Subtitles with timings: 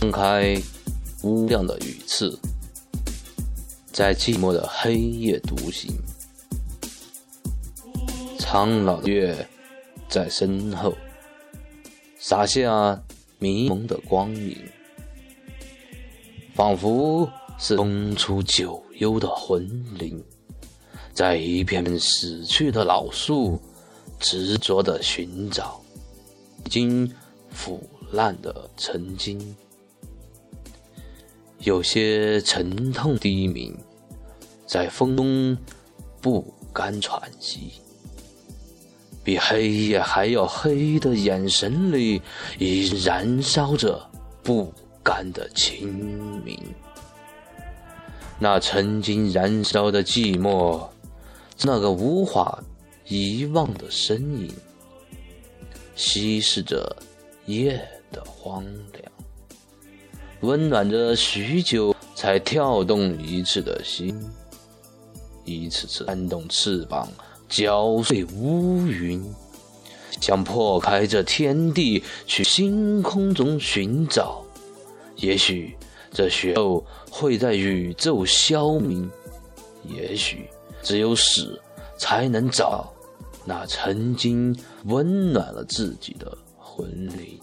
[0.00, 0.60] 睁开
[1.22, 2.30] 无量的羽翅，
[3.90, 5.90] 在寂寞的黑夜独行。
[8.38, 9.48] 苍老的月
[10.08, 10.94] 在身后
[12.18, 13.02] 洒下
[13.38, 14.56] 迷蒙的光影，
[16.54, 17.28] 仿佛
[17.58, 19.66] 是冲出九幽的魂
[19.98, 20.22] 灵，
[21.14, 23.60] 在一片片死去的老树
[24.20, 25.80] 执着的寻找
[26.64, 27.10] 已经
[27.50, 29.56] 腐烂的曾经。
[31.60, 33.76] 有些沉痛低鸣，
[34.66, 35.56] 在风中
[36.20, 37.72] 不甘喘息。
[39.24, 42.22] 比黑夜还要黑的眼神里，
[42.58, 44.00] 已燃烧着
[44.42, 45.92] 不甘的清
[46.44, 46.56] 明。
[48.38, 50.86] 那曾经燃烧的寂寞，
[51.62, 52.62] 那个无法
[53.08, 54.54] 遗忘的身影，
[55.96, 56.96] 稀释着
[57.46, 57.76] 夜
[58.12, 59.12] 的荒凉，
[60.40, 64.20] 温暖着许久才跳动一次的心，
[65.44, 67.08] 一次次扇动翅膀。
[67.48, 69.24] 搅碎乌云，
[70.20, 74.42] 想破开这天地，去星空中寻找。
[75.14, 75.76] 也许
[76.10, 79.08] 这雪后会在宇宙消泯，
[79.84, 80.50] 也许
[80.82, 81.60] 只有死
[81.96, 82.92] 才能找
[83.44, 84.52] 那曾经
[84.86, 87.40] 温暖了自己的魂灵。